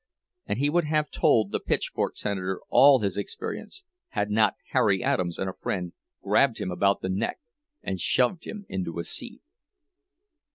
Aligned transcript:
And 0.47 0.57
he 0.57 0.67
would 0.71 0.85
have 0.85 1.11
told 1.11 1.51
the 1.51 1.59
"pitchfork 1.59 2.17
senator" 2.17 2.59
all 2.69 2.97
his 3.01 3.17
experiences, 3.17 3.83
had 4.07 4.31
not 4.31 4.55
Harry 4.71 5.03
Adams 5.03 5.37
and 5.37 5.47
a 5.47 5.53
friend 5.53 5.93
grabbed 6.23 6.57
him 6.57 6.71
about 6.71 7.01
the 7.01 7.09
neck 7.09 7.37
and 7.83 8.01
shoved 8.01 8.45
him 8.45 8.65
into 8.67 8.97
a 8.97 9.03
seat. 9.03 9.43